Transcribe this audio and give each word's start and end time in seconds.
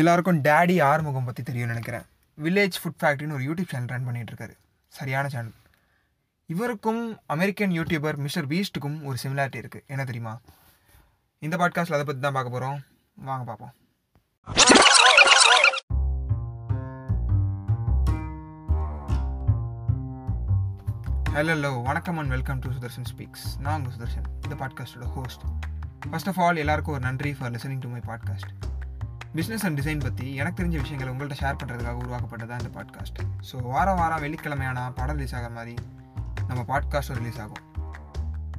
எல்லாருக்கும் 0.00 0.38
டேடி 0.44 0.76
ஆறுமுகம் 0.90 1.24
பற்றி 1.24 1.42
தெரியும்னு 1.42 1.72
நினைக்கிறேன். 1.74 2.06
வில்லேஜ் 2.38 2.78
ஃபுட் 2.80 3.00
ஃபேக்ட்ரின்னு 3.00 3.36
ஒரு 3.38 3.44
யூடியூப் 3.48 3.72
சேனல் 3.72 3.90
ரன் 3.92 4.06
பண்ணிகிட்ருக்காரு 4.08 4.54
சரியான 4.92 5.28
சேனல் 5.28 5.58
இவருக்கும் 6.48 7.02
அமெரிக்கன் 7.34 7.74
யூடியூபர் 7.78 8.16
மிஸ்டர் 8.16 8.48
பீஸ்ட்டுக்கும் 8.52 8.96
ஒரு 9.08 9.16
சிமிலாரிட்டி 9.22 9.60
இருக்குது 9.62 9.84
என்ன 9.86 10.04
தெரியுமா? 10.04 10.34
இந்த 11.42 11.56
பாட்காஸ்ட்டில் 11.56 11.98
அதை 11.98 12.06
பற்றி 12.06 12.22
தான் 12.22 12.36
பார்க்க 12.38 12.54
போகிறோம் 12.56 12.80
வாங்க 13.28 13.44
பார்ப்போம். 13.44 13.72
ஹலோ 21.36 21.52
ஹலோ 21.54 21.70
வணக்கம் 21.82 22.18
and 22.18 22.32
welcome 22.36 22.58
to 22.64 22.70
Sudarshan 22.76 23.08
speaks 23.12 23.46
நான் 23.64 23.78
உங்கள் 23.78 23.94
சுதர்ஷன் 23.96 24.26
இந்த 24.44 24.54
பாட்காஸ்டோட 24.62 25.08
ஹோஸ்ட் 25.16 25.44
ஃபர்ஸ்ட் 26.10 26.30
ஆஃப் 26.32 26.42
ஆல் 26.46 26.62
எல்லாருக்கும் 26.64 26.96
ஒரு 26.98 27.04
நன்றி 27.10 27.32
for 27.38 27.54
listening 27.56 27.82
to 27.86 27.88
my 27.88 28.02
podcast 28.10 28.52
business 29.36 29.62
and 29.62 29.80
design 29.80 30.00
பற்றி 30.00 30.34
எனக்கு 30.34 30.62
தெரிஞ்ச 30.62 30.70
விஷயங்களை 30.70 31.10
உங்கள்கிட்ட 31.12 31.36
ஷேர் 31.40 31.58
பண்ணுறதுக்காக 31.60 31.92
உருவாக்கப்பட்டது 31.92 32.64
இந்த 32.64 32.70
பாட்காஸ்ட் 32.78 33.20
ஸோ 33.52 33.62
வாரம் 33.62 33.96
வாரம் 33.96 34.22
வெள்ளிக்கிழமையான 34.22 34.92
படம் 34.94 35.16
ரிலீஸ் 35.16 35.34
ஆகிற 35.34 35.50
மாதிரி 35.50 35.74
நம்ம 36.46 36.60
பாட்காஸ்ட்டும் 36.62 37.14
ரிலீஸ் 37.14 37.40
ஆகும். 37.40 37.62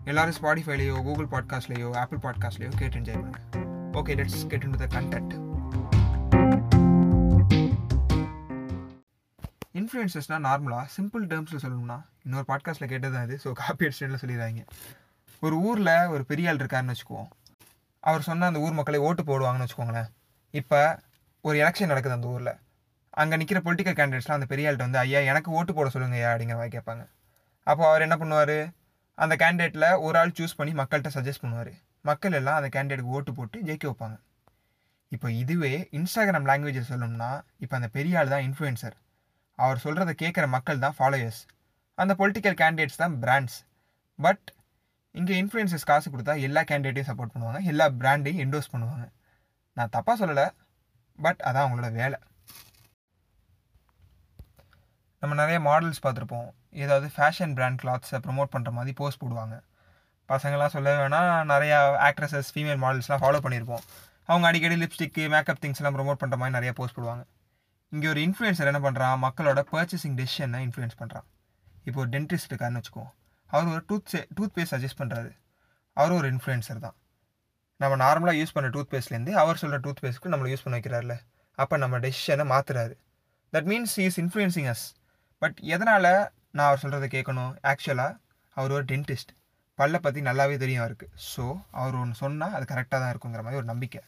எல்லாரும் 0.03 0.33
ஸ்பாடிஃபைலையோ 0.41 1.03
கூகுள் 1.03 1.25
பாட்காஸ்ட்லேயோ 1.25 1.95
ஆப்பிள் 1.95 2.17
பாட்காஸ்ட்லேயோ 2.17 2.71
கேட்டு 2.75 2.99
என்ஜாய் 2.99 3.19
பண்ணுங்கள் 3.21 3.93
okay 3.93 4.15
let's 4.19 4.47
get 4.47 4.63
into 4.69 4.77
the 4.77 4.87
content 4.99 5.33
இன்ஃப்ளூயன்சஸ்னால் 9.73 10.43
நார்மலாக 10.47 10.85
சிம்பிள் 10.97 11.27
டேர்ம்ஸில் 11.27 11.63
சொல்லணும்னா 11.63 11.99
இன்னொரு 12.23 12.45
பாட்காஸ்ட்டில் 12.47 12.87
கேட்டது 12.87 13.13
தான் 13.13 13.23
இது 13.23 13.39
ஸோ 13.43 13.51
காப்பி 13.51 13.85
அடிச்சுல 13.85 14.19
சொல்லிடுறாங்க 14.21 14.63
ஒரு 15.39 15.59
ஊரில் 15.59 16.07
ஒரு 16.07 16.25
பெரிய 16.25 16.49
ஆள் 16.49 16.57
இருக்காருன்னு 16.57 16.93
வச்சுக்குவோம். 16.93 17.29
அவர் 17.99 18.21
சொன்ன 18.21 18.45
அந்த 18.45 18.59
ஊர் 18.59 18.73
மக்களை 18.73 18.99
ஓட்டு 18.99 19.23
போடுவாங்கன்னு 19.23 19.65
வச்சுக்கோங்களேன். 19.67 20.11
இப்போ 20.59 20.79
ஒரு 21.47 21.55
எலெக்ஷன் 21.63 21.91
நடக்குது 21.91 22.17
அந்த 22.17 22.27
ஊரில். 22.33 22.53
அங்கே 23.21 23.35
நிற்கிற 23.39 23.59
பொலிட்டிக்கல் 23.65 23.97
கேண்டிடேட்ஸ்லாம் 23.99 24.39
அந்த 24.39 24.47
பெரிய 24.51 24.67
ஆள்கிட்ட 24.67 24.87
வந்து 24.87 25.01
ஐயா 25.03 25.19
எனக்கு 25.31 25.49
ஓட்டு 25.57 25.71
போட 25.77 25.87
சொல்லுங்க 25.95 26.17
ஐயா 26.19 26.29
அப்படிங்கிற 26.33 26.57
மாதிரி 26.59 26.75
கேட்பாங்க. 26.75 27.03
அப்போ 27.67 27.83
அவர் 27.89 28.05
என்ன 28.05 28.15
பண்ணுவார்? 28.21 28.57
அந்த 29.17 29.33
கேண்டிடேட்டில் 29.43 29.87
ஒரு 30.05 30.17
ஆள் 30.21 30.35
சூஸ் 30.37 30.57
பண்ணி 30.59 30.71
மக்கள்கிட்ட 30.81 31.09
சஜஸ்ட் 31.17 31.43
பண்ணுவார். 31.43 31.73
மக்கள் 32.09 32.37
எல்லாம் 32.39 32.57
அந்த 32.59 32.69
கேண்டிடேட்டுக்கு 32.75 33.15
ஓட்டு 33.17 33.33
போட்டு 33.37 33.57
ஜெயிக்க 33.67 33.85
வைப்பாங்க. 33.89 34.15
இப்போ 35.15 35.27
இதுவே 35.41 35.73
இன்ஸ்டாகிராம் 35.97 36.47
லாங்குவேஜில் 36.49 36.89
சொல்லணும்னா 36.91 37.31
இப்போ 37.63 37.75
அந்த 37.79 37.89
பெரிய 37.97 38.19
ஆள் 38.19 38.33
தான் 38.33 38.45
இன்ஃப்ளூயன்சர் 38.47 38.95
அவர் 39.59 39.83
சொல்கிறத 39.85 40.11
கேட்குற 40.21 40.45
மக்கள் 40.55 40.83
தான் 40.85 40.95
ஃபாலோயர்ஸ் 40.99 41.41
அந்த 41.97 42.13
பொலிட்டிக்கல் 42.21 42.57
கேண்டிடேட்ஸ் 42.61 43.01
தான் 43.01 43.15
பிராண்ட்ஸ் 43.23 43.57
பட் 44.19 44.45
இங்கே 45.19 45.33
இன்ஃப்ளூயன்சஸ் 45.41 45.85
காசு 45.89 46.07
கொடுத்தா 46.13 46.35
எல்லா 46.47 46.61
கேண்டிடேட்டையும் 46.69 47.09
சப்போர்ட் 47.09 47.33
பண்ணுவாங்க. 47.33 47.59
எல்லா 47.71 47.85
பிராண்டையும் 48.01 48.41
என்டோஸ் 48.45 48.71
பண்ணுவாங்க. 48.73 49.05
நான் 49.77 49.93
தப்பாக 49.95 50.15
சொல்லலை 50.21 50.45
பட் 51.19 51.41
அதான் 51.43 51.65
அவங்களோட 51.65 51.91
வேலை. 51.91 52.17
நம்ம 55.23 55.35
நிறைய 55.35 55.59
மாடல்ஸ் 55.69 56.03
பார்த்துருப்போம். 56.05 56.49
ஏதாவது 56.83 57.07
ஃபேஷன் 57.15 57.53
பிராண்ட் 57.57 57.79
கிளாத்ஸை 57.83 58.19
ப்ரொமோட் 58.25 58.53
பண்ணுற 58.55 58.71
மாதிரி 58.77 58.93
போஸ்ட் 59.01 59.21
போடுவாங்க. 59.23 59.55
பசங்களாம் 60.29 60.73
சொல்ல 60.75 60.91
வேணால் 60.99 61.49
நிறையா 61.53 61.77
ஆக்ட்ரஸஸ் 62.07 62.49
ஃபீமேல் 62.53 62.81
மாடல்ஸ்லாம் 62.83 63.21
ஃபாலோ 63.23 63.39
பண்ணியிருப்போம் 63.45 63.83
அவங்க 64.29 64.47
அடிக்கடி 64.49 64.75
லிப்ஸ்டிக்கு 64.83 65.23
மேக்கப் 65.33 65.61
திங்ஸ்லாம் 65.63 65.95
ப்ரொமோட் 65.97 66.21
பண்ணுற 66.23 66.37
மாதிரி 66.41 66.55
நிறையா 66.57 66.73
போஸ்ட் 66.79 66.97
போடுவாங்க. 66.97 67.23
இங்கே 67.91 68.07
ஒரு 68.13 68.19
இன்ஃப்ளூயன்சர் 68.27 68.71
என்ன 68.71 68.81
பண்ணுறான் 68.85 69.21
மக்களோட 69.25 69.61
பர்ச்சேசிங் 69.71 70.17
டெசிஷனை 70.19 70.61
இன்ஃப்ளூயன்ஸ் 70.67 70.99
பண்ணுறான் 71.01 71.27
இப்போ 71.87 71.99
ஒரு 72.03 72.09
டென்டிஸ்ட் 72.15 72.51
இருக்காருன்னு 72.51 72.81
வச்சுக்கோம் 72.81 73.11
அவர் 73.53 73.71
ஒரு 73.73 73.83
டூத் 73.89 74.13
டூத் 74.37 74.53
பேஸ்ட் 74.55 74.75
சஜஸ்ட் 74.75 75.01
பண்ணுறாரு 75.01 75.31
அவரும் 75.97 76.17
ஒரு 76.17 76.29
இன்ஃப்ளூயன்சர் 76.31 76.83
தான். 76.85 76.95
நம்ம 77.81 77.93
நார்மலாக 78.05 78.39
யூஸ் 78.39 78.55
பண்ண 78.55 78.67
டூத் 78.75 78.91
பேஸ்ட்லேருந்து 78.93 79.33
அவர் 79.41 79.61
சொல்கிற 79.61 79.79
டூத் 79.85 80.01
பேஸ்ட்க்கு 80.03 80.31
நம்மளை 80.33 80.51
யூஸ் 80.53 80.65
பண்ண 80.65 80.75
வைக்கிறார்ல. 80.79 81.15
அப்போ 81.57 81.75
நம்ம 81.83 81.99
டெசிஷனை 82.05 82.45
மாற்றுறாரு 82.53 82.95
that 83.53 83.67
means 83.71 83.95
is 84.05 84.19
influencing 84.23 84.69
us 84.73 84.85
but 85.41 85.57
எதனால் 85.75 86.11
நான் 86.57 86.67
அவர் 86.69 86.81
சொல்கிறத 86.83 87.07
கேட்கணும் 87.15 87.51
ஆக்சுவலாக 87.71 88.17
அவர் 88.57 88.73
ஒரு 88.77 88.85
டென்டிஸ்ட் 88.91 89.31
பல்ல 89.79 89.97
பற்றி 90.05 90.19
நல்லாவே 90.29 90.55
தெரியும் 90.63 90.83
அவருக்கு. 90.83 91.07
ஸோ 91.31 91.43
அவர் 91.81 91.95
ஒன்று 92.01 92.15
சொன்னால் 92.23 92.55
அது 92.57 92.65
கரெக்டாக 92.71 92.99
தான் 93.03 93.11
இருக்குங்கிற 93.13 93.43
மாதிரி 93.45 93.59
ஒரு 93.61 93.69
நம்பிக்கை. 93.71 94.01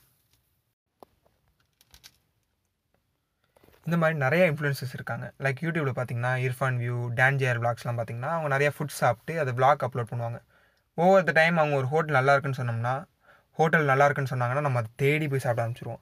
இந்த 3.88 3.98
மாதிரி 4.02 4.16
நிறைய 4.26 4.44
இன்ஃப்ளூயன்சஸ் 4.52 4.94
இருக்காங்க. 4.98 5.26
லைக் 5.46 5.60
யூடியூப்பில் 5.66 5.98
பார்த்தீங்கன்னா 5.98 6.32
இர்ஃபான் 6.46 6.78
வியூ 6.84 6.98
டேன்ஜியர் 7.20 7.60
விளாக்ஸ்லாம் 7.64 7.98
பார்த்தீங்கன்னா 8.00 8.32
அவங்க 8.36 8.50
நிறைய 8.56 8.70
ஃபுட் 8.76 8.96
சாப்பிட்டு 9.02 9.34
அதை 9.42 9.52
விளாக் 9.58 9.86
அப்லோட் 9.88 10.12
பண்ணுவாங்க. 10.12 10.40
ஓவர் 10.98 11.28
த 11.30 11.34
டைம் 11.42 11.58
அவங்க 11.62 11.76
ஒரு 11.82 11.90
ஹோட்டல் 11.94 12.18
நல்லா 12.20 12.34
இருக்குன்னு 12.36 12.60
சொன்னோம்னா 12.62 12.96
ஹோட்டல் 13.58 13.90
நல்லா 13.92 14.06
இருக்குன்னு 14.08 14.34
சொன்னாங்கன்னா 14.34 14.66
நம்ம 14.68 14.80
அதை 14.84 14.92
தேடி 15.04 15.28
போய் 15.32 15.44
சாப்பிட 15.46 15.62
ஆரம்பிச்சிருவோம். 15.66 16.02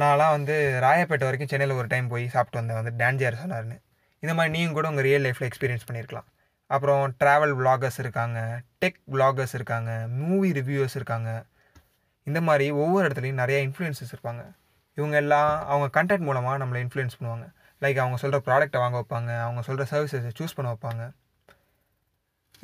நான்லாம் 0.00 0.34
வந்து 0.36 0.54
ராயப்பேட்டை 0.86 1.26
வரைக்கும் 1.28 1.52
சென்னையில் 1.52 1.78
ஒரு 1.80 1.86
டைம் 1.92 2.08
போய் 2.14 2.24
சாப்பிட்டு 2.34 2.58
வந்தேன். 2.60 2.78
வந்து 2.80 2.94
டேன்ஜியர் 3.02 3.42
சொன்னார்னு 3.42 3.78
இந்த 4.24 4.32
மாதிரி 4.34 4.52
நீங்கள் 4.56 4.76
கூட 4.78 4.88
உங்கள் 4.88 5.06
ரியல் 5.08 5.24
லைஃப்பில் 5.26 5.48
எக்ஸ்பீரியன்ஸ் 5.48 5.86
பண்ணியிருக்கலாம் 5.88 6.28
அப்புறம் 6.66 7.02
ட்ராவல் 7.20 7.54
விளாகர்ஸ் 7.58 7.98
இருக்காங்க 8.04 8.38
டெக் 8.82 8.98
விளாகர்ஸ் 9.12 9.54
இருக்காங்க 9.58 9.90
மூவி 10.20 10.48
ரிவ்யூவர்ஸ் 10.58 10.96
இருக்காங்க. 11.00 11.30
இந்த 12.30 12.40
மாதிரி 12.48 12.66
ஒவ்வொரு 12.82 13.04
இடத்துலையும் 13.08 13.40
நிறைய 13.42 13.58
இன்ஃப்ளூயன்சஸ் 13.66 14.12
இருப்பாங்க. 14.14 14.42
இவங்க 14.98 15.16
எல்லாம் 15.16 15.52
அவங்க 15.72 15.86
கண்டென்ட் 15.98 16.26
மூலமாக 16.28 16.58
நம்மளை 16.64 16.80
இன்ஃப்ளூயன்ஸ் 16.84 17.16
பண்ணுவாங்க. 17.18 17.46
லைக் 17.82 17.98
அவங்க 18.02 18.16
சொல்கிற 18.22 18.38
ப்ராடக்ட்டை 18.46 18.78
வாங்க 18.84 18.98
வைப்பாங்க 19.00 19.30
அவங்க 19.46 19.62
சொல்கிற 19.68 19.84
சர்வீசஸை 19.92 20.32
சூஸ் 20.38 20.56
பண்ண 20.56 20.68
வைப்பாங்க. 20.72 21.02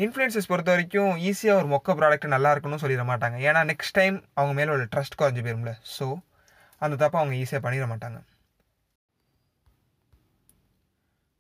இன்ஃப்ளூயன்சஸ் 0.03 0.49
பொறுத்த 0.51 0.71
வரைக்கும் 0.75 1.13
ஈஸியாக 1.29 1.59
ஒரு 1.61 1.69
மொக்க 1.73 1.95
ப்ராடக்ட் 1.99 2.33
நல்லா 2.35 2.51
இருக்குன்னு 2.53 2.81
சொல்லிட 2.83 3.03
மாட்டாங்க. 3.11 3.37
ஏன்னா 3.49 3.61
நெக்ஸ்ட் 3.71 3.97
டைம் 3.99 4.17
அவங்க 4.39 4.55
மேலே 4.59 4.71
உள்ள 4.75 4.87
ட்ரஸ்ட் 4.95 5.19
குறைஞ்சி 5.21 5.43
போயிரும்ல. 5.45 5.73
ஸோ 5.97 6.07
அந்த 6.85 6.95
தப்பை 7.03 7.19
அவங்க 7.21 7.35
ஈஸியாக 7.43 7.63
பண்ணிட 7.67 7.87
மாட்டாங்க. 7.93 8.19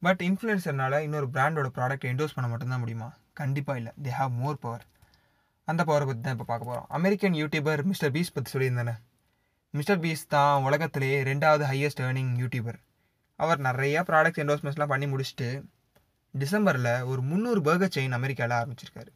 பட் 0.07 0.23
இன்ஃப்ளூயன்சர்னால 0.29 1.01
இன்னொரு 1.07 1.29
பிராண்டோட 1.35 1.69
ப்ராடக்ட் 1.79 2.09
என்டோஸ் 2.13 2.37
பண்ண 2.37 2.49
மட்டும்தான் 2.53 2.83
முடியுமா? 2.85 3.09
கண்டிப்பாக 3.41 3.81
இல்லை. 3.81 3.93
தே 4.05 4.11
ஹாவ் 4.21 4.33
மோர் 4.43 4.63
பவர் 4.65 4.85
அந்த 5.69 5.83
பவரை 5.89 6.05
பற்றி 6.09 6.21
தான் 6.25 6.35
இப்போ 6.37 6.47
பார்க்க 6.49 6.71
போகிறோம் 6.71 6.89
அமெரிக்கன் 6.97 7.37
யூடியூபர் 7.43 7.81
மிஸ்டர் 7.91 8.13
பீஸ் 8.17 8.35
பற்றி 8.35 8.51
சொல்லியிருந்தானே? 8.55 8.95
மிஸ்டர் 9.75 10.01
பீஸ் 10.03 10.25
தான் 10.35 10.65
உலகத்திலேயே 10.69 11.19
ரெண்டாவது 11.31 11.65
ஹையஸ்ட் 11.71 12.03
ஏர்னிங் 12.07 12.35
யூடியூபர் 12.43 12.79
அவர் 13.39 13.61
நிறையா 13.69 14.01
ப்ராடக்ட்ஸ் 14.11 14.43
என்டோஸ்மெண்ட்ஸ்லாம் 14.43 14.93
பண்ணி 14.93 15.07
முடிச்சுட்டு 15.13 15.49
டிசம்பரில் 16.43 16.93
ஒரு 17.11 17.21
முந்நூறு 17.31 17.61
பர்கர் 17.67 17.93
செயின் 17.97 18.17
அமெரிக்காவில் 18.17 18.55
ஆரம்பிச்சிருக்காரு. 18.59 19.11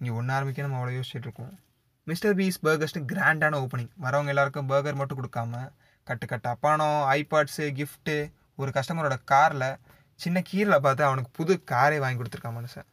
இங்கே 0.00 0.12
ஒன்று 0.18 0.34
ஆரம்பிக்க 0.36 0.66
நம்ம 0.66 0.78
அவ்வளோ 0.78 0.94
யோசிச்சுட்டு 0.96 1.26
இருக்கோம். 1.28 1.54
மிஸ்டர் 2.10 2.34
பீஸ் 2.38 2.58
பர்கர்ஸ்ட்டு 2.66 3.06
கிராண்டான 3.12 3.60
ஓப்பனிங் 3.64 3.92
வரவங்க 4.04 4.32
எல்லாருக்கும் 4.32 4.68
பர்கர் 4.72 4.98
மட்டும் 5.00 5.18
கொடுக்காம 5.20 5.62
கட்டு 6.06 6.26
கட்டு 6.32 6.48
அப்பானம் 6.52 6.98
ஐபாட்ஸு 7.14 7.64
கிஃப்ட்டு 7.78 8.16
ஒரு 8.60 8.70
கஸ்டமரோட 8.76 9.16
காரில் 9.32 9.68
சின்ன 10.20 10.42
கீரில் 10.50 10.82
பார்த்து 10.84 11.08
அவனுக்கு 11.08 11.30
புது 11.38 11.54
காரே 11.72 11.96
வாங்கி 12.04 12.18
கொடுத்துருக்கான் 12.20 12.56
மனுஷன். 12.58 12.88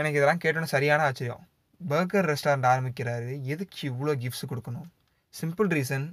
எனக்கு 0.00 0.18
இதெல்லாம் 0.18 0.42
கேட்டோன்னு 0.44 0.74
சரியான 0.74 1.06
ஆச்சரியம். 1.08 1.44
பர்கர் 1.80 2.28
ரெஸ்டாரண்ட் 2.32 2.68
ஆரம்பிக்கிறாரு. 2.72 3.30
எதுக்கு 3.54 3.80
இவ்வளோ 3.92 4.14
கிஃப்ட்ஸ் 4.24 4.50
கொடுக்கணும்? 4.50 4.88
சிம்பிள் 5.34 5.70
ரீசன் 5.76 6.06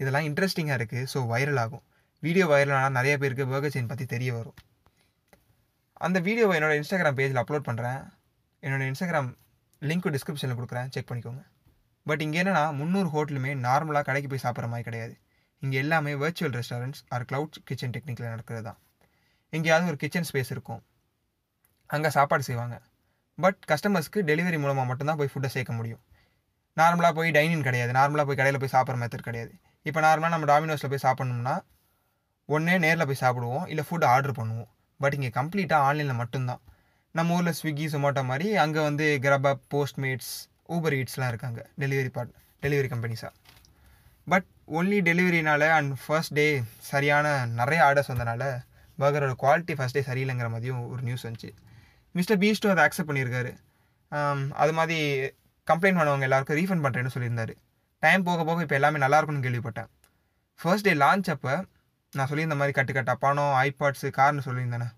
இதெல்லாம் 0.00 0.26
இன்ட்ரெஸ்டிங்காக 0.30 0.78
இருக்குது 0.80 1.08
ஸோ 1.14 1.18
வைரல் 1.34 1.60
ஆகும். 1.64 1.84
வீடியோ 2.22 2.46
வைரல் 2.54 2.78
ஆனால் 2.78 2.96
நிறைய 3.00 3.14
பேருக்கு 3.22 3.44
பர்கர் 3.52 3.74
செயின் 3.74 3.90
பற்றி 3.90 4.04
தெரிய 4.14 4.30
வரும். 4.38 4.58
அந்த 6.04 6.18
வீடியோவை 6.26 6.54
என்னோடய 6.58 6.78
இன்ஸ்டாகிராம் 6.80 7.18
பேஜில் 7.18 7.40
அப்லோட் 7.42 7.66
பண்ணுறேன் 7.68 8.00
என்னோடய 8.62 8.88
இன்ஸ்டாகிராம் 8.90 9.30
லிங்க்கு 9.82 10.10
டிஸ்கிரிப்ஷனில் 10.14 10.58
கொடுக்குறேன். 10.58 10.88
செக் 10.94 11.08
பண்ணிக்கோங்க. 11.10 11.42
பட் 12.08 12.22
இங்கே 12.24 12.38
என்னென்னா 12.42 12.64
முந்நூறு 12.80 13.08
ஹோட்டலுமே 13.14 13.52
நார்மலாக 13.66 14.04
கடைக்கு 14.08 14.28
போய் 14.32 14.42
சாப்பிட்ற 14.44 14.68
மாதிரி 14.72 14.86
கிடையாது. 14.88 15.14
இங்கே 15.62 15.76
எல்லாமே 15.84 16.12
virtual 16.22 16.54
restaurants 16.58 17.02
or 17.14 17.24
cloud 17.30 17.56
kitchen 17.68 17.94
டெக்னிக்கில் 17.94 18.32
நடக்கிறது 18.34 18.64
தான். 18.68 18.78
எங்கேயாவது 19.52 19.90
ஒரு 19.92 19.98
கிச்சன் 20.02 20.28
ஸ்பேஸ் 20.30 20.52
இருக்கும். 20.56 20.82
அங்கே 21.86 22.10
சாப்பாடு 22.18 22.44
செய்வாங்க. 22.50 22.76
பட் 23.38 23.58
கஸ்டமர்ஸ்க்கு 23.72 24.20
டெலிவரி 24.30 24.58
மூலமாக 24.64 24.86
மட்டும்தான் 24.90 25.18
போய் 25.22 25.32
ஃபுட்டை 25.32 25.50
சேர்க்க 25.56 25.80
முடியும். 25.80 26.02
நார்மலாக 26.76 27.12
போய் 27.18 27.30
டைனிங் 27.38 27.66
கிடையாது. 27.68 27.92
நார்மலாக 28.00 28.26
போய் 28.28 28.40
கடையில் 28.40 28.62
போய் 28.62 28.74
சாப்பிட்ற 28.76 29.00
மெத்தட் 29.02 29.26
கிடையாது. 29.28 29.52
இப்போ 29.88 30.00
நார்மலாக 30.06 30.34
நம்ம 30.36 30.46
டாமினோஸில் 30.52 30.92
போய் 30.92 31.04
சாப்பிட்ணும்னா 31.08 31.56
ஒன்றே 32.48 32.78
நேரில் 32.86 33.08
போய் 33.10 33.22
சாப்பிடுவோம். 33.24 33.66
இல்லை 33.72 33.84
ஃபுட் 33.88 34.06
ஆர்டர் 34.14 34.38
பண்ணுவோம். 34.40 34.70
பட் 35.00 35.14
இங்கே 35.18 35.30
கம்ப்ளீட்டாக 35.38 35.86
ஆன்லைனில் 35.88 36.20
மட்டும்தான். 36.22 36.62
நம்ம 37.18 37.34
ஊரில் 37.36 37.56
ஸ்விக்கி 37.58 37.86
சொமாட்டோ 37.94 38.22
மாதிரி 38.30 38.48
அங்கே 38.62 38.80
வந்து 38.88 39.06
கிரபப் 39.24 39.62
போஸ்ட்மேட்ஸ் 39.74 40.32
ஊபர் 40.74 40.96
ஈட்ஸ்லாம் 41.00 41.30
இருக்காங்க. 41.32 41.60
டெலிவரி 41.82 42.10
பார்ட் 42.16 42.32
டெலிவரி 42.64 42.88
கம்பெனிஸாக 42.94 43.32
பட் 44.32 44.46
ஒன்லி 44.78 44.98
டெலிவரினால 45.08 45.62
அண்ட் 45.78 45.92
ஃபர்ஸ்ட் 46.04 46.34
டே 46.38 46.46
சரியான 46.90 47.26
நிறைய 47.60 47.80
ஆர்டர்ஸ் 47.88 48.10
வந்தனால 48.12 48.44
பர்கரோட 49.02 49.34
குவாலிட்டி 49.42 49.74
ஃபஸ்ட் 49.78 49.96
டே 49.98 50.02
சரியில்லைங்கிற 50.08 50.48
மாதிரியும் 50.54 50.82
ஒரு 50.92 51.02
நியூஸ் 51.08 51.24
வந்துச்சு. 51.26 51.50
மிஸ்டர் 52.18 52.40
பீஸ்ட்டும் 52.42 52.72
அதை 52.74 52.82
அக்செப்ட் 52.86 53.10
பண்ணியிருக்காரு. 53.10 53.52
அது 54.62 54.72
மாதிரி 54.78 54.98
கம்ப்ளைண்ட் 55.70 55.98
பண்ணவங்க 56.00 56.26
எல்லாருக்கும் 56.28 56.58
ரீஃபண்ட் 56.60 56.84
பண்ணுறேன்னு 56.86 57.12
சொல்லியிருந்தாரு. 57.14 57.54
டைம் 58.02 58.26
போக 58.28 58.40
போக 58.48 58.64
இப்போ 58.66 58.76
எல்லாமே 58.78 58.98
நல்லாயிருக்குன்னு 59.04 59.46
கேள்விப்பட்டேன். 59.46 59.88
ஃபர்ஸ்ட் 60.60 60.86
டே 60.88 60.94
லான்ச் 61.04 61.28
அப்போ 61.34 61.54
நான் 62.12 62.28
சொல்லியிருந்த 62.28 62.56
மாதிரி 62.56 62.72
கட்டு 62.72 63.18
பணம் 63.18 63.54
ஐபாட்ஸு 63.62 64.08
கார்னு 64.16 64.42
சொல்லியிருந்தேனே. 64.44 64.88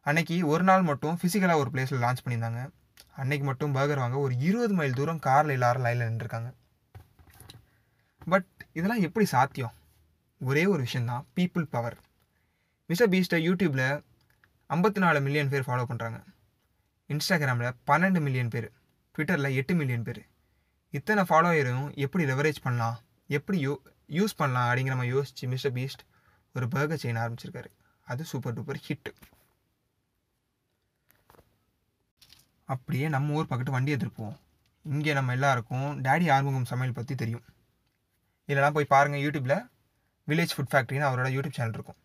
அன்னைக்கு 0.00 0.46
ஒரு 0.46 0.62
நாள் 0.62 0.82
மட்டும் 0.82 1.18
ஃபிசிக்கலாக 1.22 1.54
ஒரு 1.54 1.70
பிளேஸில் 1.72 2.02
லான்ச் 2.04 2.22
பண்ணியிருந்தாங்க. 2.24 2.70
அன்னைக்கு 3.16 3.46
மட்டும் 3.46 3.74
பர்கர் 3.74 3.96
வாங்க 3.96 4.16
ஒரு 4.16 4.38
இருபது 4.38 4.74
மைல் 4.74 4.92
தூரம் 4.92 5.18
காரில் 5.18 5.50
எல்லாரும் 5.50 5.82
லைனில் 5.82 6.08
நின்றுருக்காங்க. 6.08 6.54
பட் 8.26 8.46
இதெல்லாம் 8.72 9.00
எப்படி 9.00 9.26
சாத்தியம்? 9.26 9.72
ஒரே 10.40 10.66
ஒரு 10.66 10.80
விஷயந்தான் 10.80 11.26
பீப்புள் 11.36 11.62
பவர் 11.62 11.98
மிஸ்டர் 12.86 13.08
பீஸ்ட்டை 13.08 13.42
யூடியூப்பில் 13.48 14.02
ஐம்பத்தி 14.68 14.98
நாலு 14.98 15.20
மில்லியன் 15.20 15.48
பேர் 15.48 15.66
ஃபாலோ 15.66 15.84
பண்ணுறாங்க 15.88 16.22
இன்ஸ்டாகிராமில் 17.08 17.72
பன்னெண்டு 17.86 18.20
மில்லியன் 18.20 18.48
பேர். 18.48 18.72
ட்விட்டரில் 19.18 19.54
எட்டு 19.54 19.74
மில்லியன் 19.74 20.02
பேர். 20.02 20.26
இத்தனை 20.90 21.22
ஃபாலோயரும் 21.28 21.94
எப்படி 21.94 22.24
லெவரேஜ் 22.24 22.62
பண்ணலாம்? 22.62 22.98
எப்படி 23.26 23.58
யூ 23.58 23.80
யூஸ் 24.08 24.36
பண்ணலாம்? 24.36 24.68
அப்படிங்கிற 24.68 24.84
நம்ம 24.84 25.04
யோசிச்சு 25.04 25.46
மிஸ்டர் 25.46 25.72
பீஸ்ட் 25.72 26.08
ஒரு 26.54 26.66
பர்கர் 26.74 27.02
செயின் 27.02 27.20
ஆரம்பிச்சிருக்காரு. 27.22 27.70
அது 28.06 28.22
சூப்பர் 28.30 28.54
டூப்பர் 28.56 28.80
ஹிட் 28.86 29.10
அப்படியே 32.74 33.06
நம்ம 33.14 33.36
ஊர் 33.38 33.50
பக்கத்து 33.50 33.76
வண்டி 33.76 33.92
எடுத்துருப்போம் 33.94 34.34
இங்கே 34.92 35.12
நம்ம 35.18 35.32
எல்லாருக்கும் 35.36 35.88
டேடி 36.04 36.26
ஆறுமுகம் 36.34 36.68
சமையல் 36.72 36.96
பற்றி 36.98 37.14
தெரியும். 37.22 37.44
இல்லைனா 38.48 38.70
போய் 38.76 38.92
பாருங்கள் 38.92 39.22
யூடியூப்பில் 39.24 39.58
வில்லேஜ் 40.28 40.54
ஃபுட் 40.54 40.70
ஃபேக்ட்ரின்னு 40.72 41.08
அவரோட 41.08 41.28
யூடியூப் 41.36 41.56
சேனல் 41.58 41.76
இருக்கும். 41.78 41.98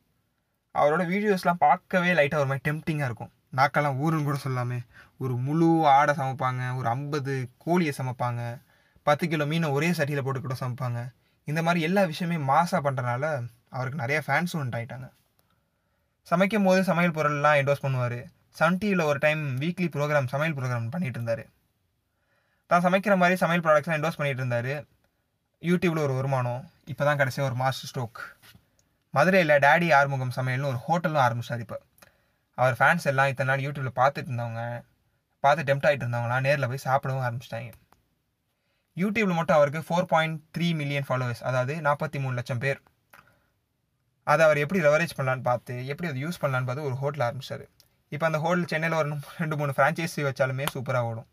அவரோட 0.76 1.04
வீடியோஸ்லாம் 1.12 1.62
பார்க்கவே 1.66 2.12
லைட்டாக 2.20 2.42
ஒரு 2.44 2.50
மாதிரி 2.52 2.66
டெம்டிங்காக 2.68 3.10
இருக்கும். 3.10 3.32
நாக்கெல்லாம் 3.60 4.00
ஊருன்னு 4.04 4.28
கூட 4.30 4.38
சொல்லாமே. 4.46 4.80
ஒரு 5.24 5.34
முழு 5.46 5.68
ஆடை 5.98 6.14
சமைப்பாங்க 6.22 6.62
ஒரு 6.80 6.88
ஐம்பது 6.96 7.34
கோழியை 7.66 7.94
சமைப்பாங்க 8.00 8.42
பத்து 9.08 9.26
கிலோ 9.32 9.46
மீனை 9.52 9.68
ஒரே 9.78 9.90
சட்டியில் 9.98 10.26
போட்டு 10.26 10.42
கூட 10.42 10.56
சமைப்பாங்க. 10.64 11.00
இந்த 11.52 11.62
மாதிரி 11.66 11.86
எல்லா 11.88 12.04
விஷயமே 12.12 12.38
மாசாக 12.52 12.82
பண்ணுறனால 12.88 13.26
அவருக்கு 13.72 14.02
நிறைய 14.04 14.20
ஃபேன்ஸும் 14.26 14.62
உண்டாயிட்டாங்க. 14.64 15.08
சமைக்கும் 16.28 16.68
போது 16.68 16.82
சமையல் 16.90 17.16
பொருள்லாம் 17.18 17.58
என்டோஸ் 17.62 17.84
பண்ணுவார். 17.86 18.20
சன் 18.60 18.78
டிவியில் 18.82 19.08
ஒரு 19.12 19.20
டைம் 19.26 19.42
வீக்லி 19.64 19.88
ப்ரோக்ராம் 19.96 20.30
சமையல் 20.34 20.58
ப்ரோக்ராம் 20.58 20.92
பண்ணிட்டு 20.94 21.20
இருந்தார் 21.20 21.46
தான் 22.70 22.84
சமைக்கிற 22.86 23.16
மாதிரி 23.22 23.36
சமையல் 23.42 23.64
ப்ராடக்ட்ஸ்லாம் 23.66 23.98
என்டோஸ் 24.00 24.18
பண்ணிகிட்டு 24.20 24.44
இருந்தார் 24.44 24.72
யூடியூப்பில் 25.70 26.04
ஒரு 26.06 26.14
வருமானம் 26.20 26.62
இப்போ 26.92 27.04
தான் 27.08 27.20
கடைசியாக 27.20 27.50
ஒரு 27.50 27.58
மாஸ்டர் 27.62 27.90
ஸ்ட்ரோக் 27.90 28.20
மதுரையில் 29.18 29.54
டேடி 29.66 29.88
ஆறுமுகம் 29.98 30.34
சமையல்னு 30.38 30.70
ஒரு 30.72 30.80
ஹோட்டலும் 30.86 31.24
ஆரம்பிச்சார் 31.26 31.62
இப்போ. 31.66 31.78
அவர் 32.58 32.76
ஃபேன்ஸ் 32.80 33.06
எல்லாம் 33.12 33.30
இத்தனை 33.32 33.50
நாள் 33.52 33.64
யூடியூப்பில் 33.66 33.98
பார்த்துட்டு 34.02 34.30
இருந்தவங்க 34.32 34.64
பார்த்து 35.44 35.68
டெம்ட் 35.70 35.86
ஆகிட்டு 35.88 36.04
இருந்தவங்களாம் 36.06 36.46
நேரில் 36.48 36.70
போய் 36.72 36.86
சாப்பிடவும் 36.88 37.26
ஆரம்பிச்சிட்டாங்க. 37.28 37.72
யூடியூப்பில் 38.98 39.38
மட்டும் 39.40 39.58
அவருக்கு 39.60 39.82
four 39.88 40.10
point 40.14 40.38
three 40.56 40.68
million 40.82 41.08
followers 41.08 41.44
அதாவது 41.50 41.76
நாற்பத்தி 41.88 42.20
மூணு 42.24 42.36
லட்சம் 42.40 42.62
பேர். 42.66 42.80
அதை 44.32 44.42
அவர் 44.48 44.62
எப்படி 44.64 44.80
லெவரேஜ் 44.88 45.16
பண்ணலான்னு 45.18 45.46
பார்த்து 45.50 45.74
எப்படி 45.92 46.08
அதை 46.12 46.20
யூஸ் 46.26 46.40
பண்ணலான்னு 46.42 46.68
பார்த்து 46.70 46.88
ஒரு 46.90 46.96
ஹோட்டல் 47.02 47.26
ஆரம்பிச்சார். 47.28 47.66
இப்போ 48.12 48.26
அந்த 48.30 48.40
ஹோட்டல் 48.44 48.70
சென்னையில் 48.72 48.98
ஒரு 49.02 49.10
ரெண்டு 49.42 49.56
மூணு 49.60 49.72
ஃப்ரான்ச்சைஸி 49.78 50.24
வச்சாலுமே 50.28 50.66
சூப்பராக 50.76 51.10
ஓடும். 51.10 51.28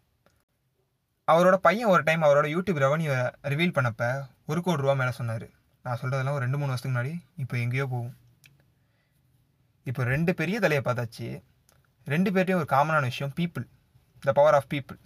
அவரோட 1.29 1.57
பையன் 1.67 1.91
ஒரு 1.95 2.03
டைம் 2.09 2.25
அவரோட 2.27 2.47
யூடியூப் 2.55 2.81
ரெவன்யூ 2.85 3.13
ரிவீல் 3.53 3.77
பண்ணப்போ 3.79 4.09
ஒரு 4.51 4.61
கோடி 4.67 4.83
ரூபா 4.85 4.95
மேலே 5.01 5.13
சொன்னார். 5.21 5.47
நான் 5.85 5.99
சொல்கிறதெல்லாம் 6.01 6.37
ஒரு 6.39 6.45
ரெண்டு 6.47 6.59
மூணு 6.61 6.73
வருஷத்துக்கு 6.73 6.95
முன்னாடி 6.95 7.15
இப்போ 7.43 7.57
எங்கேயோ 7.65 7.87
போகும். 7.93 8.13
இப்போ 9.87 10.03
ரெண்டு 10.15 10.33
பெரிய 10.41 10.57
தலையை 10.65 10.83
பார்த்தாச்சு. 10.89 11.29
ரெண்டு 12.07 12.31
பேர்ட்டையும் 12.35 12.61
ஒரு 12.63 12.69
காமனான 12.75 13.09
விஷயம் 13.13 13.35
people 13.39 13.65
the 14.23 14.33
power 14.39 14.57
of 14.59 14.71
people 14.75 14.99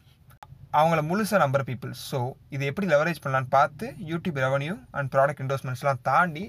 அவங்கள 0.78 1.00
முழுசாக 1.10 1.38
நம்புற 1.42 1.62
பீப்புள் 1.68 1.92
ஸோ 2.08 2.18
இது 2.54 2.64
எப்படி 2.70 2.86
லெவரேஜ் 2.92 3.20
பண்ணலான்னு 3.24 3.50
பார்த்து 3.56 3.86
யூடியூப் 4.10 4.38
ரெவன்யூ 4.44 4.74
அண்ட் 4.98 5.10
ப்ராடக்ட் 5.14 5.42
இன்வெஸ்ட்மெண்ட்ஸ்லாம் 5.44 6.00
தாண்டி 6.08 6.44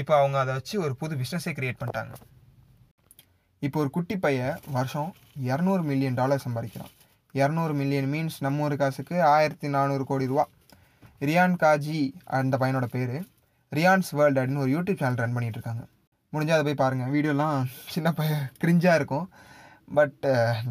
இப்போ 0.00 0.12
அவங்க 0.20 0.36
அதை 0.42 0.52
வச்சு 0.56 0.74
ஒரு 0.84 0.94
புது 1.00 1.14
பிஸ்னஸே 1.20 1.52
க்ரியேட் 1.58 1.78
பண்ணிட்டாங்க. 1.80 2.14
இப்போ 3.66 3.78
ஒரு 3.82 3.90
குட்டி 3.96 4.16
பையன் 4.24 4.56
வருஷம் 4.76 5.10
இரநூறு 5.50 5.82
மில்லியன் 5.90 6.18
டாலர் 6.20 6.44
சம்பாதிக்கிறான். 6.46 6.92
இரநூறு 7.40 7.74
மில்லியன் 7.80 8.10
மீன்ஸ் 8.12 8.36
நம்ம 8.46 8.62
ஒரு 8.66 8.76
காசுக்கு 8.82 9.16
ஆயிரத்தி 9.34 9.68
நானூறு 9.76 10.04
கோடி 10.10 10.26
ரூபா. 10.32 10.44
ரியான் 11.28 11.56
காஜி 11.62 11.98
அந்த 12.38 12.54
பையனோட 12.62 12.86
பேர். 12.94 13.16
ரியான்ஸ் 13.72 14.10
வேர்ல்டு 14.18 14.40
அப்படின்னு 14.40 14.64
ஒரு 14.64 14.72
யூடியூப் 14.76 15.00
சேனல் 15.02 15.20
ரன் 15.22 15.34
பண்ணிகிட்டு 15.36 15.58
இருக்காங்க. 15.58 15.84
முடிஞ்சால் 16.32 16.58
அதை 16.58 16.66
போய் 16.68 16.82
பாருங்கள் 16.82 17.12
வீடியோலாம் 17.14 17.58
சின்ன 17.94 18.08
பையன் 18.18 18.44
கிரிஞ்சாக 18.62 18.98
இருக்கும். 19.00 19.26
பட் 19.98 20.22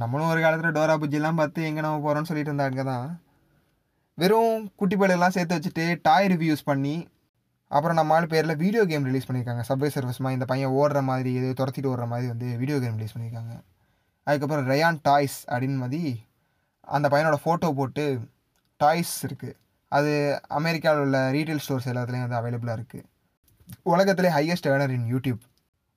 நம்மளும் 0.02 0.32
ஒரு 0.34 0.40
காலத்தில் 0.46 0.76
டோரா 0.78 0.96
பூஜிலாம் 1.02 1.40
பார்த்து 1.42 1.68
எங்கே 1.70 1.84
நம்ம 1.86 2.02
போகிறோம்னு 2.06 2.30
சொல்லிட்டு 2.30 2.52
இருந்தாங்க 2.52 2.86
தான். 2.92 3.08
வெறும் 4.22 4.56
குட்டி 4.80 4.96
பயிலெல்லாம் 5.00 5.36
சேர்த்து 5.36 5.58
வச்சுட்டு 5.58 5.86
டாய் 6.08 6.32
ரிவ்யூஸ் 6.34 6.68
பண்ணி 6.70 6.96
அப்புறம் 7.72 7.98
நம்ம 7.98 8.14
ஆள் 8.14 8.28
பேரில் 8.28 8.56
வீடியோ 8.56 8.84
கேம் 8.84 9.06
ரிலீஸ் 9.06 9.28
பண்ணியிருக்காங்க 9.28 9.64
சப்வே 9.70 9.90
சர்வஸ்மா 9.96 10.30
இந்த 10.32 10.46
பையன் 10.46 10.72
ஓடுற 10.72 11.02
மாதிரி 11.02 11.32
எது 11.36 11.50
துரத்திட்டு 11.54 11.92
ஓடுற 11.92 12.06
மாதிரி 12.08 12.28
வந்து 12.28 12.58
வீடியோ 12.58 12.80
கேம் 12.80 12.98
ரிலீஸ் 12.98 13.16
பண்ணியிருக்காங்க 13.16 13.54
அதுக்கப்புறம் 14.28 14.68
ரயான் 14.68 15.00
டாய்ஸ் 15.02 15.38
அப்படின்னு 15.50 15.76
மாதிரி 15.76 16.02
அந்த 16.88 17.08
பையனோட 17.10 17.38
ஃபோட்டோ 17.44 17.70
போட்டு 17.74 18.04
டாய்ஸ் 18.80 19.26
இருக்குது 19.26 19.56
அது 19.92 20.12
அமெரிக்காவில் 20.48 21.02
உள்ள 21.02 21.18
ரீட்டைல் 21.32 21.62
ஸ்டோர்ஸ் 21.66 21.90
எல்லாத்துலேயும் 21.92 22.26
வந்து 22.28 22.40
அவைலபிளாக 22.40 22.78
இருக்குது 22.80 23.06
உலகத்திலே 23.84 24.30
ஹையஸ்ட் 24.30 24.68
ஏர்னர் 24.68 24.90
இன் 24.90 25.08
யூடியூப் 25.14 25.44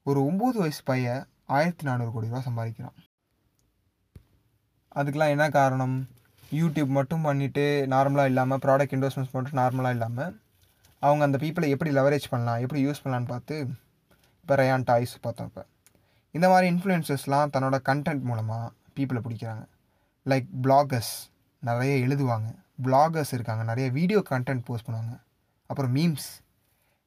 ஒரு 0.07 0.21
ஒம்பது 0.21 0.59
வயசு 0.59 0.83
பையன் 0.85 1.23
ஆயிரத்தி 1.47 1.85
நானூறு 1.85 2.11
கோடி 2.13 2.27
ரூபா 2.27 2.41
சம்பாதிக்கிறான். 2.47 2.97
அதுக்கெலாம் 4.97 5.29
என்ன 5.29 5.49
காரணம்? 5.49 5.97
யூடியூப் 6.53 6.87
மட்டும் 6.87 7.25
பண்ணிவிட்டு 7.25 7.65
நார்மலாக 7.95 8.25
இல்லாமல் 8.25 8.59
ப்ராடக்ட் 8.59 8.95
இன்வெஸ்ட்மெண்ட்ஸ் 8.97 9.33
மட்டும் 9.33 9.59
நார்மலாக 9.61 9.97
இல்லாமல் 9.97 10.33
அவங்க 11.03 11.23
அந்த 11.29 11.39
பீப்புளை 11.43 11.69
எப்படி 11.75 11.91
லெவரேஜ் 11.99 12.27
பண்ணலாம் 12.31 12.63
எப்படி 12.65 12.81
யூஸ் 12.87 13.03
பண்ணலான்னு 13.03 13.31
பார்த்து 13.35 13.57
இப்போ 14.43 14.57
ரயான் 14.61 14.87
டாய்ஸ் 14.91 15.15
பார்த்தோம் 15.27 15.49
இப்போ 15.51 15.65
இந்த 16.37 16.47
மாதிரி 16.49 16.67
இன்ஃப்ளூயன்சஸ்லாம் 16.73 17.53
தன்னோட 17.55 17.77
கண்டென்ட் 17.89 18.25
மூலமாக 18.31 18.67
பீப்புளை 18.97 19.21
பிடிக்கிறாங்க. 19.27 19.65
லைக் 20.31 20.49
பிளாகர்ஸ் 20.65 21.15
நிறைய 21.63 21.93
எழுதுவாங்க. 22.07 22.49
பிளாகர்ஸ் 22.87 23.33
இருக்காங்க 23.37 23.63
நிறைய 23.71 23.87
வீடியோ 23.99 24.21
கண்டென்ட் 24.31 24.65
போஸ்ட் 24.67 24.87
பண்ணுவாங்க. 24.89 25.15
அப்புறம் 25.71 25.93
மீம்ஸ் 25.97 26.29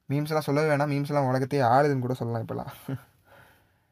மீம்ஸ்லாம் 0.08 0.46
சொல்லவே 0.48 0.68
வேணாம். 0.72 0.92
மீம்ஸ்லாம் 0.94 1.28
உலகத்தையே 1.30 1.64
ஆளுதுன்னு 1.74 2.04
கூட 2.06 2.14
சொல்லலாம் 2.20 2.44
இப்போலாம் 2.44 2.72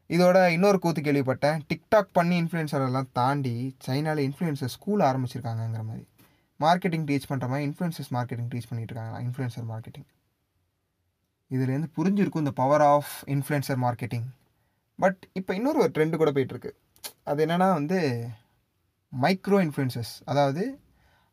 இதோட 0.09 0.37
இன்னொரு 0.55 0.77
கூத்து 0.83 1.01
கேள்விப்பட்டேன். 1.01 1.59
டிக்டாக் 1.69 2.09
பண்ணி 2.17 2.35
இன்ஃப்ளூயன்சரெல்லாம் 2.41 3.09
தாண்டி 3.19 3.55
சைனாவில் 3.85 4.23
இன்ஃப்ளூயன்சர் 4.27 4.73
ஸ்கூல் 4.75 5.01
ஆரம்பிச்சிருக்காங்கங்கிற 5.09 5.83
மாதிரி. 5.89 6.03
மார்க்கெட்டிங் 6.61 7.05
டீச் 7.09 7.29
பண்ணுற 7.29 7.47
மாதிரி 7.47 7.65
இன்ஃப்ளூயன்சஸ் 7.69 8.11
மார்க்கெட்டிங் 8.15 8.49
டீச் 8.53 8.69
பண்ணிட்டு 8.69 8.93
இருக்காங்களா 8.93 9.19
இன்ஃப்ளூயன்சர் 9.25 9.67
மார்க்கெட்டிங் 9.71 10.07
இதுலேருந்து 11.51 11.89
புரிஞ்சிருக்கும் 11.97 12.43
இந்த 12.43 12.51
power 12.61 12.81
of 12.81 13.13
influencer 13.25 13.79
marketing 13.85 14.27
but 14.99 15.21
இப்போ 15.33 15.51
இன்னொரு 15.55 15.79
ஒரு 15.79 15.91
ட்ரெண்டு 15.93 16.15
கூட 16.21 16.31
போயிட்டுருக்கு. 16.31 16.71
அது 17.23 17.45
என்னென்னா 17.45 17.67
வந்து 17.73 17.99
மைக்ரோ 19.13 19.59
இன்ஃப்ளூயன்சஸ் 19.65 20.13
அதாவது 20.25 20.63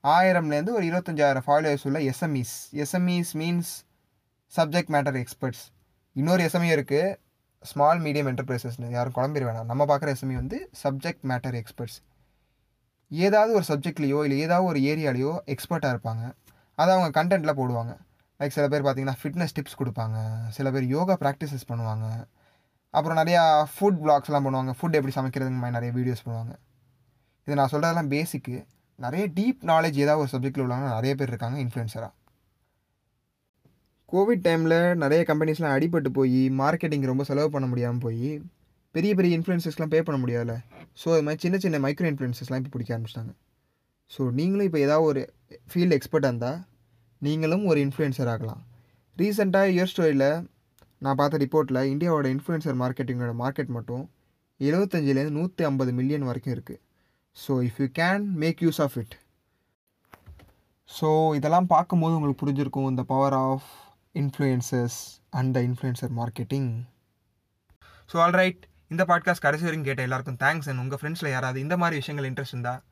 ஆயிரம்லேருந்து 0.05 0.75
ஒரு 0.79 0.85
இருபத்தஞ்சாயிரம் 0.91 1.47
ஃபாலோவர்ஸ் 1.47 1.85
உள்ள 1.85 1.99
SMEs 2.11 2.55
SMEs 2.83 3.33
means 3.33 3.73
subject 4.53 4.93
matter 4.95 5.19
experts 5.23 5.65
இன்னொரு 6.17 6.43
எஸ்எம்இ 6.45 6.71
இருக்குது 6.77 7.17
ஸ்மால் 7.63 8.01
மீடியம் 8.01 8.31
என்டர்பிரைசஸ்னு 8.33 8.91
யாரும் 8.91 9.17
குழம்பிட 9.17 9.45
வேணாம். 9.49 9.71
நம்ம 9.73 9.85
பார்க்குற 9.85 10.15
எஸ்எம்இ 10.15 10.35
வந்து 10.35 10.71
சப்ஜெக்ட் 10.83 11.25
மேட்டர் 11.29 11.57
எக்ஸ்பர்ட்ஸ் 11.61 11.99
ஏதாவது 13.11 13.53
ஒரு 13.59 13.65
சப்ஜெக்ட்லேயோ 13.71 14.19
இல்லை 14.27 14.39
ஏதாவது 14.47 14.69
ஒரு 14.71 14.81
ஏரியாலேயோ 14.93 15.33
எக்ஸ்பர்ட்டாக 15.55 15.95
இருப்பாங்க. 15.95 16.25
அதை 16.79 16.91
அவங்க 16.97 17.11
கண்டென்ட்டில் 17.19 17.59
போடுவாங்க. 17.61 17.93
லைக் 18.41 18.57
சில 18.57 18.67
பேர் 18.73 18.85
பார்த்திங்கன்னா 18.87 19.21
ஃபிட்னஸ் 19.23 19.55
டிப்ஸ் 19.57 19.79
கொடுப்பாங்க. 19.81 20.19
சில 20.57 20.71
பேர் 20.71 20.87
யோகா 20.97 21.15
ப்ராக்டிசஸ் 21.23 21.69
பண்ணுவாங்க. 21.71 22.07
அப்புறம் 22.95 23.19
நிறையா 23.21 23.43
ஃபுட் 23.75 24.01
பிளாக்ஸ்லாம் 24.05 24.47
பண்ணுவாங்க. 24.47 24.73
ஃபுட் 24.79 24.99
எப்படி 24.99 25.15
சமைக்கிறதுங்க 25.19 25.61
மாதிரி 25.63 25.77
நிறைய 25.79 25.93
வீடியோஸ் 25.99 26.25
பண்ணுவாங்க 26.27 26.55
இது 27.47 27.57
நான் 27.59 27.73
சொல்கிறதெல்லாம் 27.73 28.13
பேசிக்கு 28.15 28.57
நிறைய 28.99 29.25
டீப் 29.37 29.61
நாலேஜ் 29.71 29.99
ஏதாவது 30.05 30.23
ஒரு 30.23 30.31
சப்ஜெக்டில் 30.33 30.65
உள்ளவங்க 30.65 30.89
நிறைய 30.97 31.13
பேர் 31.19 31.31
இருக்காங்க 31.33 31.59
இன்ஃப்ளூயன்சராக 31.65 32.13
கோவிட் 34.13 34.43
டைமில் 34.47 34.77
நிறைய 34.95 35.21
கம்பெனிஸ்லாம் 35.29 35.75
அடிபட்டு 35.77 36.11
போய் 36.19 36.41
மார்க்கெட்டிங் 36.61 37.07
ரொம்ப 37.11 37.25
செலவு 37.25 37.49
பண்ண 37.51 37.67
முடியாமல் 37.67 38.05
போய் 38.05 38.31
பெரிய 38.95 39.13
பெரிய 39.19 39.39
இன்ஃப்ளூயன்சஸ்லாம் 39.39 39.93
பே 39.95 40.01
பண்ண 40.07 40.19
முடியாதுல்ல? 40.23 40.55
ஸோ 41.01 41.07
அது 41.15 41.25
மாதிரி 41.27 41.43
சின்ன 41.45 41.57
சின்ன 41.65 41.79
மைக்ரோ 41.85 42.09
இன்ஃப்ளூயன்சஸ்லாம் 42.13 42.61
இப்போ 42.61 42.73
பிடிக்க 42.75 42.93
ஆரம்பிச்சிட்டாங்க. 42.97 43.33
ஸோ 44.11 44.23
நீங்களும் 44.39 44.69
இப்போ 44.69 44.81
ஏதாவது 44.87 45.09
ஒரு 45.11 45.23
ஃபீல்டு 45.71 45.97
எக்ஸ்பர்ட்டாக 45.99 46.33
இருந்தால் 46.33 46.61
நீங்களும் 47.23 47.65
ஒரு 47.71 47.79
இன்ஃப்ளூயன்சர் 47.87 48.31
ஆகலாம். 48.35 48.63
ரீசெண்டாக 49.17 49.75
இயர் 49.77 49.91
ஸ்டோரியில் 49.93 50.29
நான் 51.03 51.19
பார்த்த 51.21 51.41
ரிப்போர்ட்டில் 51.43 51.81
இந்தியாவோட 51.93 52.27
இன்ஃப்ளூயன்சர் 52.35 52.77
மார்க்கெட்டிங்கோட 52.83 53.33
மார்க்கெட் 53.43 53.73
மட்டும் 53.77 54.05
எழுபத்தஞ்சிலேருந்து 54.61 55.37
நூற்றி 55.39 55.63
ஐம்பது 55.69 55.91
மில்லியன் 55.99 56.27
வரைக்கும் 56.29 56.55
இருக்குது 56.57 56.81
so 57.37 57.53
if 57.69 57.79
you 57.83 57.89
can 58.01 58.25
make 58.43 58.63
use 58.67 58.81
of 58.85 58.97
it 59.03 59.15
so 60.91 61.09
இதெல்லாம் 61.39 61.69
பார்க்கும்போது 61.75 62.17
உங்களுக்கு 62.17 62.43
புரிஞ்சிருக்கும் 62.43 62.89
இந்த 62.93 63.03
power 63.13 63.37
of 63.43 63.69
influencers 64.15 64.99
and 65.39 65.53
the 65.57 65.61
influencer 65.69 66.13
marketing 66.21 66.71
so 68.11 68.17
alright 68.27 68.63
இந்த 68.91 69.05
பாட்காஸ்ட் 69.05 69.45
கடைசி 69.47 69.65
வரைக்கும் 69.65 69.85
கேட்ட 69.85 70.03
எல்லாருக்கும் 70.03 70.37
தேங்க்ஸ் 70.37 70.69
அண்ட் 70.69 70.79
உங்கள் 70.79 70.99
ஃப்ரெண்ட்ஸில் 71.01 71.31
யாராவது 71.31 71.61
இந்த 71.61 71.77
மாதிரி 71.77 71.97
விஷயங்கள் 71.97 72.31
இன்ட்ரெஸ்ட் 72.31 72.55
இருந்தால் 72.57 72.83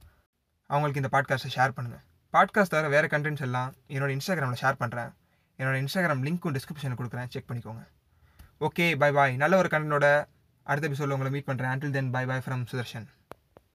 அவங்களுக்கு 0.70 1.00
இந்த 1.02 1.10
பாட்காஸ்ட்டை 1.14 1.52
ஷேர் 1.56 1.74
பண்ணுங்கள் 1.76 2.02
பாட்காஸ்ட் 2.34 2.74
தவிர 2.74 2.88
வேறு 2.88 3.06
கண்டென்ட்ஸ் 3.06 3.40
எல்லாம் 3.40 3.74
என்னோட 3.88 4.10
இன்ஸ்டாகிராமில் 4.16 4.60
ஷேர் 4.60 4.80
பண்ணுறேன் 4.80 5.10
என்னோட 5.58 5.76
இன்ஸ்டாகிராம் 5.82 6.22
லிங்க்கும் 6.26 6.56
டிஸ்கிரிப்ஷனில் 6.56 6.98
கொடுக்குறேன். 7.00 7.28
செக் 7.28 7.48
பண்ணிக்கோங்க. 7.48 7.84
ஓகே 8.60 8.96
பை 8.96 9.12
பாய் 9.12 9.36
நல்ல 9.36 9.56
ஒரு 9.56 9.68
கண்டனோட 9.72 10.06
அடுத்த 10.62 10.86
எபிசோடில் 10.86 11.14
உங்களை 11.16 11.32
மீட் 11.32 11.48
பண்ணுறேன் 11.48 11.72
until 11.74 11.90
then 11.90 12.10
bye 12.10 12.26
bye 12.26 12.38
from 12.38 12.64
Sudarshan 12.72 13.06